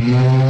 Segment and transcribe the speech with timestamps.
[0.00, 0.49] 快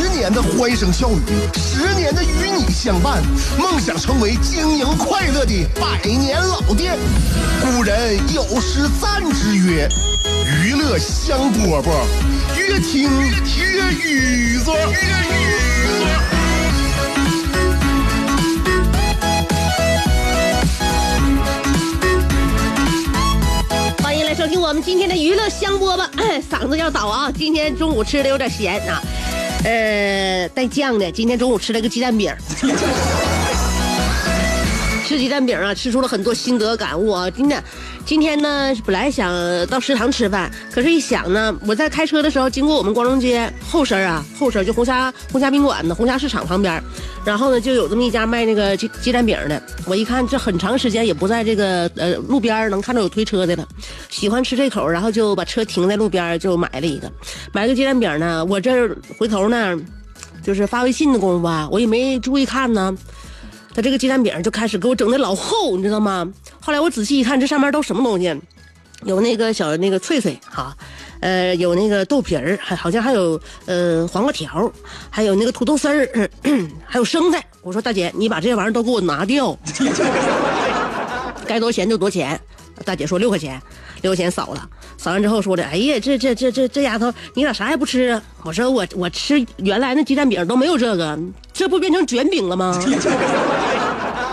[0.21, 1.17] 年的欢声笑语，
[1.57, 3.23] 十年的与你相伴，
[3.57, 6.95] 梦想成为经营快乐的百年老店。
[7.59, 9.89] 古人有诗赞之曰
[10.63, 12.05] ：“娱乐香饽饽，
[12.55, 13.09] 越听
[13.57, 14.75] 越雨左。”
[24.03, 26.07] 欢迎来收听我们今天的娱乐香饽饽，
[26.47, 27.31] 嗓子要倒啊！
[27.35, 29.01] 今天中午吃的有点咸啊，
[29.63, 31.11] 呃，带酱的。
[31.11, 32.33] 今天中午吃了个鸡蛋饼，
[35.05, 37.29] 吃鸡蛋饼啊，吃出了很多心得感悟啊！
[37.29, 37.63] 今天，
[38.03, 39.33] 今天呢，本来想
[39.67, 46.83] 到食堂吃饭，可是一想呢，我在开车的时候经过我们光荣街后身啊，后身就红霞红霞宾馆的红霞市场旁边，
[47.23, 49.61] 然后呢，就有这么一家卖那个鸡鸡蛋饼的。
[49.85, 53.65] 我一看，这很长时间也不在这个呃路边能看到有推车的了，
[54.09, 57.09] 喜欢吃这口，然后就把车停在路边，就买了一个，
[57.53, 58.43] 买个鸡蛋饼呢。
[58.43, 59.79] 我这回头呢，
[60.43, 62.93] 就是发微信的功夫啊，我也没注意看呢。
[63.73, 66.29] 他这个鸡蛋饼就开始给我整的老厚，你知道吗？
[66.61, 68.33] 后来我仔细一看，这上面都什么东西？
[69.03, 70.77] 有那个小那个脆脆哈，
[71.21, 74.71] 呃，有那个豆皮儿，还好像还有呃黄瓜条，
[75.09, 76.29] 还有那个土豆丝儿，
[76.85, 77.43] 还有生菜。
[77.63, 79.57] 我说大姐，你把这些玩意儿都给我拿掉，
[81.47, 82.39] 该多少钱就多少钱。
[82.85, 83.59] 大姐说六块钱，
[84.01, 88.21] 六块钱扫了，扫完之后说的，哎呀，这这这这这丫头，你咋啥也不吃啊？
[88.43, 91.17] 我说我我吃原来那鸡蛋饼都没有这个，
[91.53, 92.79] 这不变成卷饼了吗？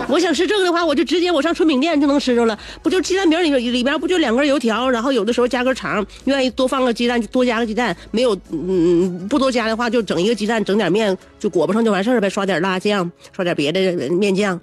[0.09, 14.59] 我想吃这个的话，我就直接我上春饼店就能吃着了，不就鸡蛋饼里边里边不就两根油条，然后有的时候加根肠，愿意多放个鸡蛋多加个鸡蛋，没有嗯不多加的话就整一个鸡蛋，整点面就裹不上就完事儿呗，刷点辣酱，刷点别的面酱。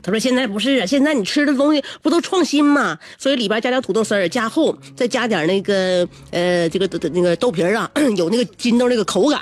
[0.00, 2.96] 他说：“现在不是啊，现在你吃的东西不都创新嘛？
[3.18, 9.40] 所以里边加点土豆丝儿，加厚，再加点那个呃，这个那个豆皮儿啊， 有那个筋豆那个口感，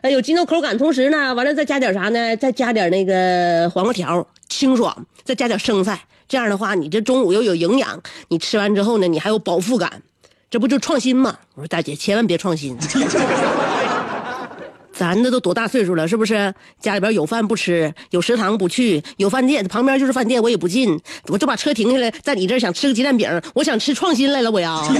[0.00, 0.76] 呃，有筋豆口感。
[0.78, 2.34] 同时呢，完了再加点啥呢？
[2.36, 5.06] 再加点那个黄瓜条，清爽。
[5.24, 10.02] 再加点生菜，这样的话，你这中午又有营养，你吃完之后呢，你还有饱腹感，
[10.50, 12.76] 这不就创新吗？”我说：“大姐，千万别创新。
[14.92, 16.54] ”咱这都多大岁数了，是不是？
[16.78, 24.86] 家里边有饭不吃，有食堂不去，有饭店旁边就是饭店，我也不进，我就把车停下来，在你这儿想吃个鸡蛋饼，我想吃创新来了，我要。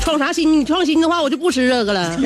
[0.00, 0.60] 创啥新？
[0.60, 2.16] 你创新的话，我就不吃这个了。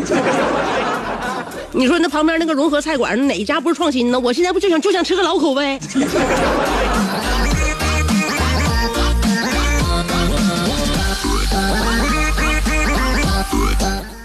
[1.72, 4.18] 你说那旁边那个融合菜馆，哪家不是创新呢？
[4.18, 5.78] 我现在不就想就想吃个老口味。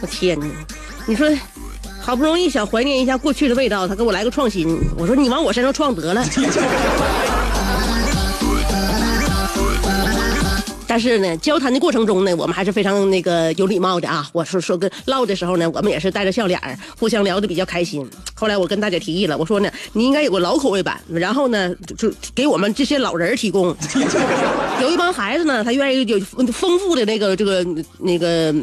[0.01, 0.45] 我天哪！
[1.05, 1.29] 你说，
[2.01, 4.79] 好不容易想怀念一下过去的味道，他给我来个创新。
[4.97, 6.25] 我说你往我身上创得了。
[10.93, 14.29] 但是呢，交谈的过程中呢，我们还是非常那个有礼貌的啊。
[14.31, 16.61] 我说说跟唠的时候呢，我们也是带着笑脸
[16.99, 18.07] 互相聊的比较开心。
[18.35, 23.75] 后来我跟大姐提议了，我说呢，你应该有个老口味版，然后呢，就给我们这些老人提供。
[24.83, 26.19] 有一帮孩子呢，他愿意有
[26.51, 27.65] 丰富的那个这个
[27.97, 28.53] 那个。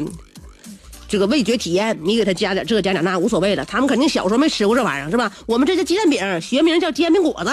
[1.09, 5.29] 这个味觉体验，你给他加点这加点那无所谓了，他们肯定小时候没吃过这玩意儿是吧？
[5.45, 7.49] 我们这叫鸡蛋饼，学名叫煎饼果子。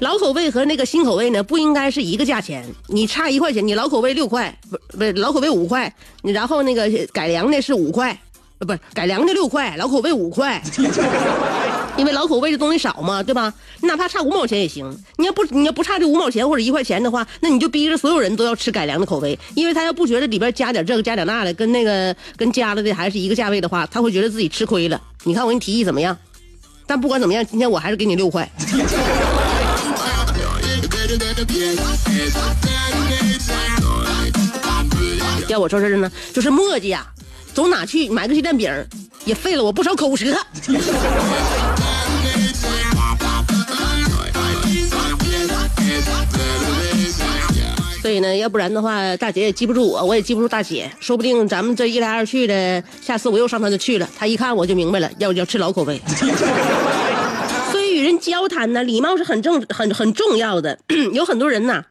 [0.00, 5.92] 老口味和那个新口味呢，不应该是一个价钱，你差一块钱，你老口味六块，不不老口味五块，
[6.22, 8.16] 然后那个改良的是五块，
[8.60, 10.62] 不是改良的六块，老口味五块。
[11.98, 13.52] 因为老口味的东西少嘛，对吧？
[13.80, 14.88] 你哪怕差五毛钱也行。
[15.16, 25.02] 你要不你要不差这五毛钱或者一块钱的话，那你就逼着所有人都要吃改良的口味，因为他要不觉得里边加点这个加点那的，跟那个跟加了的还是一个价位的话，他会觉得自己吃亏了。
[25.24, 26.16] 你看我给你提议怎么样？
[26.86, 28.48] 但不管怎么样，今天我还是给你六块。
[35.48, 37.06] 要我说这呢，就是磨叽呀，
[37.54, 38.70] 走哪去买个鸡蛋饼，
[39.24, 40.36] 也费了我不少口舌。
[48.02, 50.90] 所以呢，要不然的话，大姐也记不住我，我也记不住大姐。
[51.00, 56.00] 说不定咱们这一来二去的，下次我又上她那去了，她一看我就明白了，要要吃老口味。
[58.18, 60.78] 交谈呢，礼貌是很正很很重要的。
[61.12, 61.84] 有很多人呐。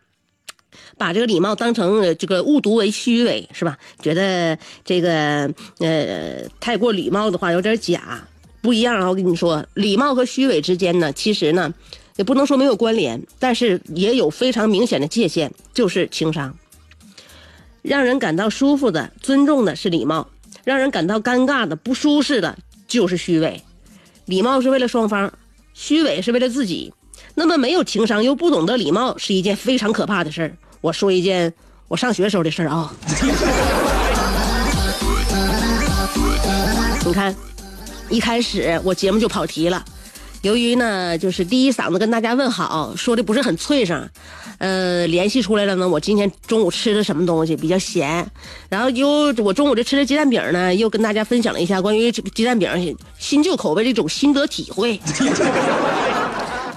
[0.97, 3.77] 把这个礼貌当成这个误读为虚伪，是吧？
[4.01, 8.27] 觉得这个呃太过礼貌的话有点假，
[8.62, 9.07] 不一样啊！
[9.07, 11.71] 我跟你说，礼貌和虚伪之间呢，其实呢
[12.15, 16.56] 也不能说没有关联，但是也有非常明显的界限，就是情商。
[17.83, 20.27] 让人感到舒服的、尊重的是礼貌，
[20.63, 22.57] 让人感到尴尬的、不舒适的
[22.88, 23.63] 就是虚伪。
[24.25, 25.31] 礼貌是为了双方，
[25.79, 26.91] 虚伪是为了自己。
[27.35, 30.57] 那么没有情商又不懂得礼貌是一件非常可怕的事儿。
[30.81, 31.53] 我说一件
[31.88, 32.91] 我上学时候的事儿啊。
[37.06, 37.35] 你看，
[38.09, 39.85] 一开始我节目就跑题了。
[40.42, 44.07] 由于呢，就是第一嗓子跟大家问好，说的不是很脆声，
[44.60, 45.88] 呃，联系出来了呢。
[45.89, 48.25] 我今天中午吃的什么东西比较咸，
[48.69, 55.00] 然后又我中午这吃的鸡蛋饼呢，又跟大家分享了一下关于这个鸡蛋饼新旧口味的一种心得体会。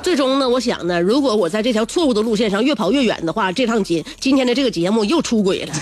[0.03, 5.75] 最终呢，我想呢，如果我在这条错误的路线上越跑越远的话，这趟节今天的这个节目又出轨了。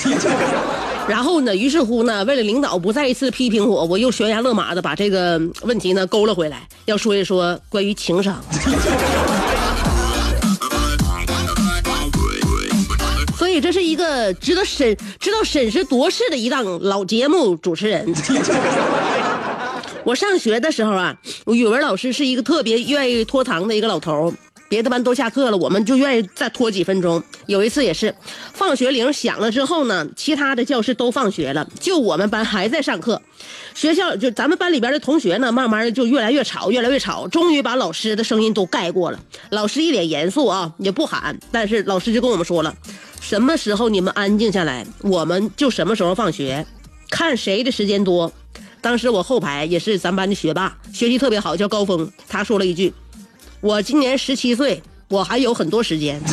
[1.08, 8.38] 然后呢，于是乎呢，为了领导不再一次批评我，我又悬崖勒马的把这个问题呢勾了回来，要说一说关于情商。
[13.36, 18.06] 所以这是一个值得审、知道审时度势的一档老节目主持人。
[20.04, 24.32] 我上学的时候啊，我语文老师是一个特别愿意拖堂的一个老头
[24.68, 27.22] 别的班都下课了，我们就愿意再拖几分钟。
[27.46, 28.14] 有一次也是，
[28.52, 33.20] 放学铃响了之后呢，其他的教室都放学了，就我们班还在上课。
[33.74, 39.18] 学校就咱们班里边的同学呢，慢慢的就越来越吵，越来越吵，终于把老师的声音都盖过了。
[39.50, 42.74] 老师一脸严肃啊，也不喊，但是老师就跟我们说了，
[43.20, 46.66] 什么时候你们安静下来，我们就什么时候放学，
[47.08, 48.30] 看谁的时间多。
[48.80, 52.10] 当时我后排也是咱班的学霸，学习特别好，叫高峰。
[52.28, 52.92] 他说了一句
[53.60, 56.20] ：“我今年十七岁，我还有很多时间。”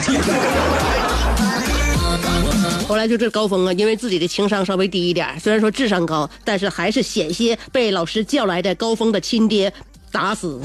[2.87, 9.73] 后来就这高峰啊，因为自己的情商稍微低一点，虽然说智商高，但是还是险些被老师叫来的高峰的亲爹
[10.11, 10.61] 打死。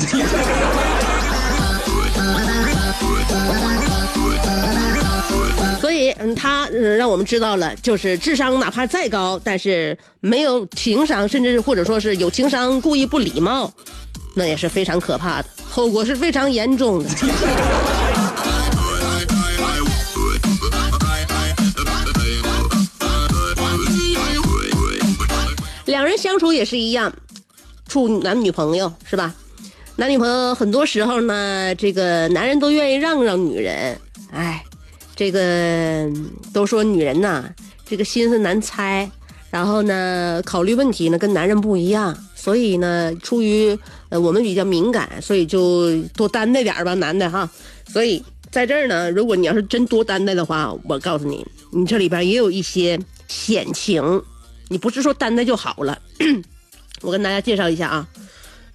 [5.81, 13.73] 所以嗯，他让我们知道了，就是智商哪怕再高，但是没有情商，甚至或者说是有情商故意不礼貌，
[14.35, 17.11] 那也是非常可怕的，后果是非常严重的。
[25.87, 27.13] 两人相处也是一样，
[27.89, 29.35] 处男女朋友是吧？
[29.97, 33.99] 男女朋友很多时候呢，这个男人都愿意让让女人，
[34.33, 34.65] 哎。
[35.17, 36.09] 这个
[36.51, 37.45] 都说女人呐，
[37.85, 39.11] 这个心思难猜，
[39.51, 43.79] 然后呢，考虑问题呢跟男人不一样，所以呢，出于
[44.09, 47.51] 呃我们比较敏感，所以就多担待点吧，男的哈。
[47.87, 52.99] 所以在这儿呢，如果你要是真多担待的话，我告诉你，你这里边也有一些
[53.29, 54.23] 险情，
[54.69, 56.01] 你不是说担待就好了。
[57.03, 58.09] 我跟大家介绍一下啊，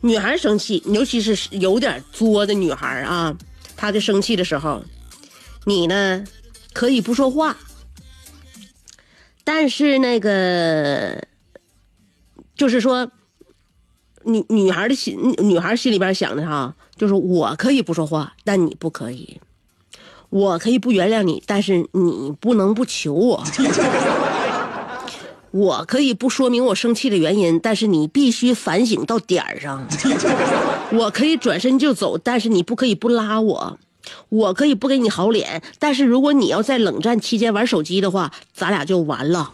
[0.01, 3.35] 女孩生气，尤其是有点作的女孩啊，
[3.75, 4.83] 她在生气的时候。
[5.67, 6.23] 你呢，
[6.73, 7.57] 可以不说话，
[9.44, 11.23] 但是那个，
[12.56, 13.12] 就是说，
[14.25, 19.39] 女女孩的心，女孩心里边想的哈，就是我可以不说话，但你不可以；
[20.30, 23.44] 我可以不原谅你，但是你不能不求我；
[25.51, 29.79] 我可以不说明我生气的原因，但是你必须反省到点儿上；
[30.91, 33.77] 我可以转身就走，但是你不可以不拉我。
[34.29, 39.51] 我可以不给你好脸，但是如果你要在冷战期间玩手机的话，咱俩就完了。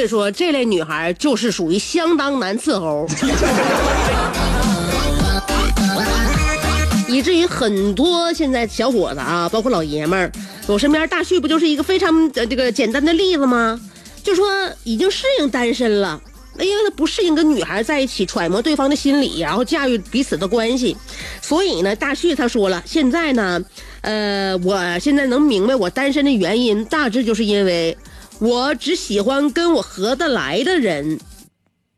[0.00, 3.06] 以说，这类女孩就是属于相当难伺候，
[7.08, 10.32] 以至于很多现在小伙子啊，包括老爷们儿，
[10.66, 13.78] 我身边大旭不就是一个非常这个简单的例子吗？
[14.22, 14.46] 就说
[14.84, 16.20] 已经适应单身了。
[16.58, 20.94] 因为他不适应跟女孩在一起，揣摩对方的心理，然后驾驭彼此的关系，
[21.40, 23.58] 所以呢，大旭他说了，现在呢，
[24.02, 27.96] 呃，我现在能明白我单身的原因，大致就是因为
[28.40, 31.20] 我只喜欢跟我合得来的人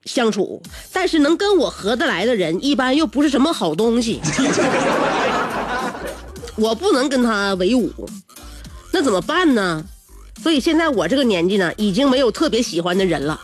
[0.04, 0.60] 相处，
[0.92, 4.20] 但是能跟我合得来的人一般又不是什么好东西，
[6.56, 7.92] 我不能跟他为伍，
[8.92, 9.84] 那怎么办呢？
[10.42, 13.40] 所以现在我这个年纪呢，已经没有特别喜欢的人了。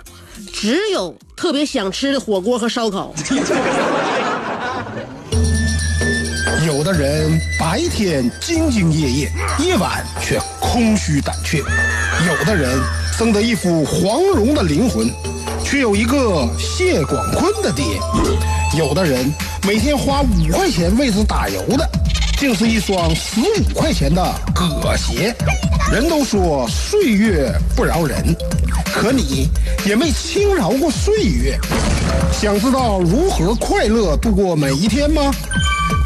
[0.53, 3.15] 只有特别想吃的火锅和烧烤。
[6.67, 10.39] 有的人白天兢兢业业，夜晚却
[10.71, 11.63] 空虚胆怯；
[12.27, 12.79] 有的人
[13.17, 15.11] 生得一副黄蓉的灵魂，
[15.65, 17.85] 却有一个谢广坤的爹。
[18.77, 19.33] 有的人
[19.67, 21.89] 每天花五块钱为之打油的，
[22.39, 24.23] 竟是一双十五块钱的
[24.55, 25.35] 葛鞋。
[25.91, 28.23] 人都说岁月不饶人，
[28.93, 29.49] 可你
[29.87, 31.59] 也没轻饶过岁月。
[32.31, 35.33] 想知道如何快乐度过每一天吗？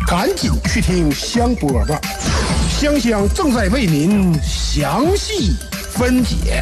[0.07, 2.01] 赶紧去听香饽吧，
[2.83, 5.55] 香香正在为您详细
[5.93, 6.61] 分解。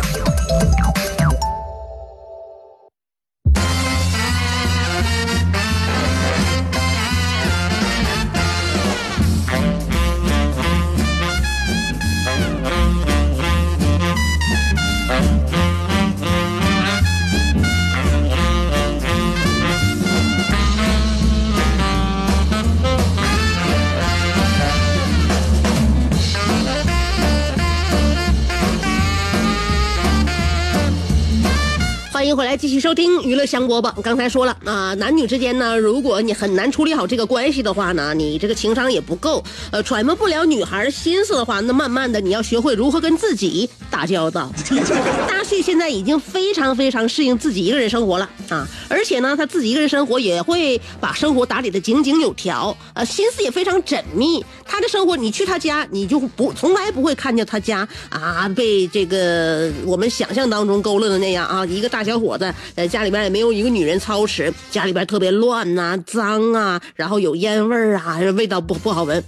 [32.20, 33.90] 欢迎回来，继续收听娱乐香饽饽。
[34.02, 44.52] 刚才说了啊，男女之间呢，如果你很难处理好这个关系的话呢，你这个情商也不够，呃，揣摩不了女孩的心思的话，那慢慢的你要学会如何跟自己打交道。
[45.26, 54.44] 大旭现在已经非常非常适应自己一个人生活了啊，而且呢，他自己一个人生活也会把生活打理的井井有条，呃，心思也非常缜密。
[54.66, 69.22] 他的生活，你去他家，你就不从来不会看见他家啊被这个我们想象当中勾勒的那样啊，一个大小伙子，呃，家里边也没有一个女人操持，家里边特别乱呐、脏啊，然后有烟味儿啊，味道不不好闻，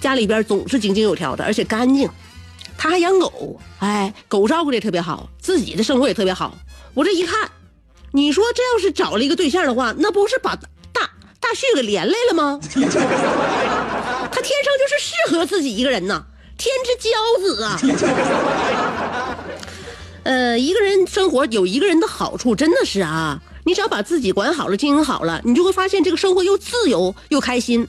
[0.00, 2.08] 家里边总是井井有条的，而且干净。
[2.78, 6.56] 他还养狗，哎，狗照顾的也特别好，自己的生活也特别好。
[6.94, 7.50] 我这一看，
[8.12, 10.56] 你说这要是找了一个对象的话，那不是把
[10.92, 12.58] 大大旭给连累了吗？
[12.64, 16.24] 他天生就是适合自己一个人呐，
[16.56, 17.80] 天之骄子啊！
[20.26, 27.86] 呃，一个人生活有一个人的好处，真的是啊，你只要把自己管好了、经营好了，你就会发现这个生活又自由又开心。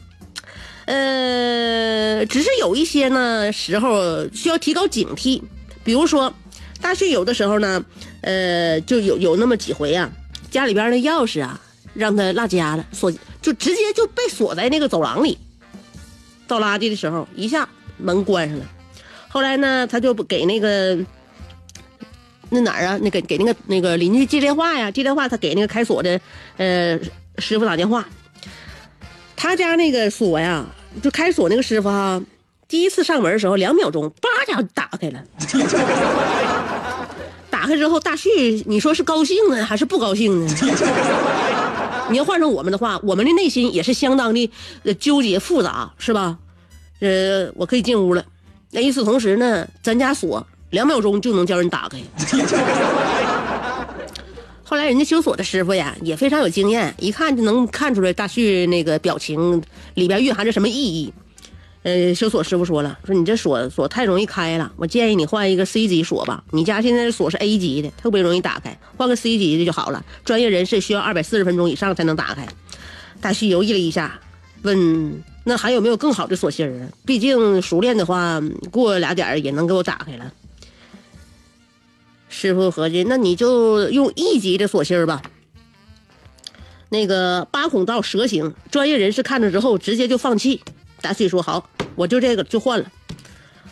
[0.86, 5.42] 呃，只是有一些呢时候需要提高警惕，
[5.84, 6.32] 比如说，
[6.80, 7.84] 大旭有的时候呢，
[8.22, 10.08] 呃，就有有那么几回啊，
[10.52, 11.60] 家里边的钥匙啊
[11.96, 15.36] 让他落家了，锁就直接就被锁在那个走廊里。
[16.46, 17.68] 倒垃圾的时候，一下
[17.98, 18.66] 门关上了。
[19.28, 20.96] 后来呢，他就给那个
[22.50, 26.20] 那哪儿啊，那个给那个那个邻居接电话呀，接电话他给那个开锁的
[26.58, 26.98] 呃
[27.38, 28.08] 师傅打电话。
[29.36, 30.66] 他家那个锁呀，
[31.02, 32.22] 就开锁那个师傅哈，
[32.68, 35.24] 第一次上门的时候两秒钟，叭家就打开了。
[37.50, 40.56] 打开之后，大旭，你说是高兴呢，还是不高兴呢？
[42.10, 44.50] 你要换成我们的话，我们的内心也是相当的
[44.84, 46.38] 呃纠结复杂，是吧？
[47.00, 48.24] 呃，我可以进屋了。
[48.72, 51.98] 那与此同时呢，咱家锁两秒钟就能叫人打开。
[54.64, 61.14] 后来人家修锁的师傅呀，也非常有经验，一看就能看出来大旭那个表情里边蕴含着什么意义。
[61.84, 66.44] 呃，修锁师傅说了，说你这锁锁太容易开了，我建议你换一个 C 级锁吧。
[66.52, 70.04] 你家现在的锁是 A 级的，特别容易打开，换个 C 级的就好了。
[70.26, 72.46] 专业人士需要二百四十分钟以上才能打开。
[73.22, 74.20] 大旭犹豫了一下，
[74.64, 76.90] 问：“那还有没有更好的锁芯儿啊？
[77.06, 80.30] 毕竟熟练的话，过俩点儿也能给我打开了。”
[82.40, 85.24] 师傅合计，那你就用一级的锁芯儿吧。
[86.90, 90.62] 那个八孔道蛇形，专业人士看着之后直接就放弃。
[91.02, 92.86] 大旭说：“好，我就这个就换了。”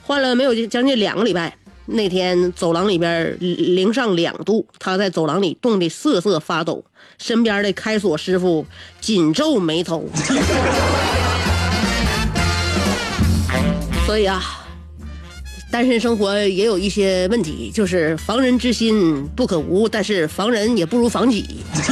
[0.02, 1.56] 换了没有将近两个礼拜，
[1.86, 6.84] 那天走廊里边零上两度，他在走廊里冻得瑟瑟发抖，
[7.20, 8.66] 身边的开锁师傅
[9.00, 10.10] 紧皱眉头。
[14.08, 14.65] 所以啊。
[15.76, 21.44] 单身生活也有一些问题，就是防人之心不可无，但是防人也不如防己。
[21.76, 21.84] 今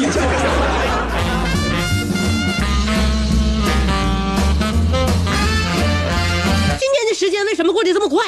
[6.94, 8.26] 天的时间为什么过得这么快？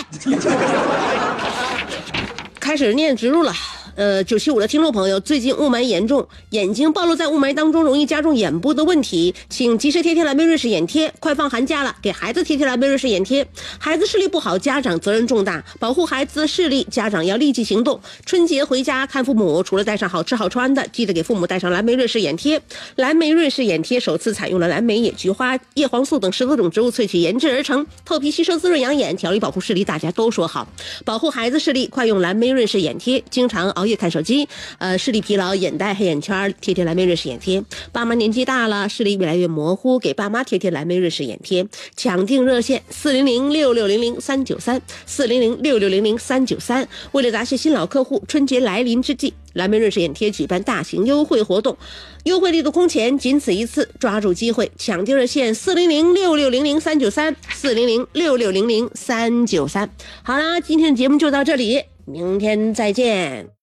[2.60, 3.54] 开始念植入了。
[3.96, 11.14] 呃，九七五的听众朋友，最近雾霾严重，眼睛暴露在雾霾当中，容易加重眼部的问题，请及时贴贴蓝莓瑞士眼贴。
[11.22, 13.48] 快放寒假了，给孩子贴贴蓝莓瑞士眼贴。
[13.80, 17.98] 孩子视力不好，家长责任重大，保护孩子的视力，家长要立即行动。
[18.26, 22.62] 春节回家看父母，除了带上好吃好穿的，记得给父母带上蓝莓瑞士眼贴。
[22.98, 30.68] 蓝莓瑞士眼贴首次采用了蓝莓、野菊花、叶黄素等十多种植物萃取研制而成，透皮吸收，滋润养眼，调理保护视力，大家都说好。
[31.06, 33.24] 保护孩子视力，快用蓝莓瑞士眼贴。
[33.30, 33.85] 经常熬。
[33.86, 34.48] 熬夜看手机，
[34.80, 37.64] 呃，视力疲劳、眼袋、黑眼圈，贴贴蓝莓瑞士眼贴。
[37.92, 41.68] 爸妈年纪大了，视力越来越模糊，给爸妈贴贴蓝莓瑞士眼贴。
[41.96, 46.88] 抢订热线：四零零六六零零三九三，四零零六六零零三九三。
[47.12, 49.32] 为了答谢新老客户，春节来临之际。
[49.54, 51.78] 蓝莓瑞士眼贴举办大型优惠活动，
[52.24, 59.88] 优惠力度空前，仅此一次，抓住机会，抢订热线四零零六六零零三九三四零零六六零零三九三。
[60.24, 63.48] 好啦，今天的节目就到这里，明天再见。